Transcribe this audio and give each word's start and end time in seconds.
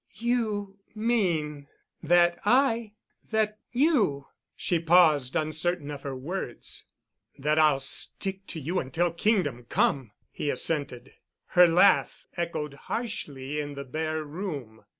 "You 0.15 0.79
mean—that 0.95 2.39
I—that 2.43 3.59
you——" 3.71 4.25
She 4.55 4.79
paused, 4.79 5.35
uncertain 5.35 5.91
of 5.91 6.01
her 6.01 6.15
words. 6.15 6.87
"That 7.37 7.59
I'll 7.59 7.79
stick 7.79 8.47
to 8.47 8.59
you 8.59 8.79
until 8.79 9.13
Kingdom 9.13 9.67
Come," 9.69 10.09
he 10.31 10.49
assented. 10.49 11.13
Her 11.49 11.67
laugh 11.67 12.25
echoed 12.35 12.73
harshly 12.89 13.59
in 13.61 13.75
the 13.75 13.83
bare 13.83 14.23
room. 14.23 14.85